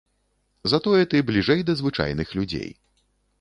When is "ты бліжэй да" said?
1.11-1.77